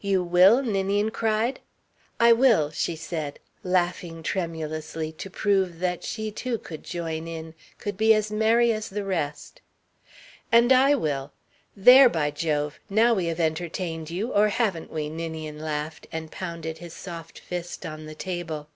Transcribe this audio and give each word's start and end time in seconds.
"You 0.00 0.22
will?" 0.22 0.62
Ninian 0.62 1.10
cried. 1.10 1.58
"I 2.20 2.32
will," 2.32 2.70
she 2.70 2.94
said, 2.94 3.40
laughing 3.64 4.22
tremulously, 4.22 5.10
to 5.10 5.28
prove 5.28 5.80
that 5.80 6.04
she 6.04 6.30
too 6.30 6.58
could 6.58 6.84
join 6.84 7.26
in, 7.26 7.54
could 7.76 7.96
be 7.96 8.14
as 8.14 8.30
merry 8.30 8.70
as 8.72 8.88
the 8.88 9.02
rest. 9.02 9.60
"And 10.52 10.72
I 10.72 10.94
will. 10.94 11.32
There, 11.76 12.08
by 12.08 12.30
Jove, 12.30 12.78
now 12.88 13.16
have 13.18 13.38
we 13.38 13.44
entertained 13.44 14.10
you, 14.10 14.32
or 14.32 14.48
haven't 14.50 14.92
we?" 14.92 15.08
Ninian 15.08 15.58
laughed 15.58 16.06
and 16.12 16.30
pounded 16.30 16.78
his 16.78 16.94
soft 16.94 17.40
fist 17.40 17.84
on 17.84 18.06
the 18.06 18.14
table. 18.14 18.68